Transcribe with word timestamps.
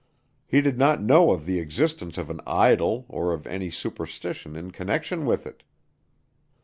He 0.47 0.61
did 0.61 0.79
not 0.79 0.99
know 1.03 1.29
of 1.29 1.45
the 1.45 1.59
existence 1.59 2.17
of 2.17 2.31
an 2.31 2.41
idol 2.47 3.05
or 3.07 3.33
of 3.33 3.45
any 3.45 3.69
superstition 3.69 4.55
in 4.55 4.71
connection 4.71 5.27
with 5.27 5.45
it. 5.45 5.61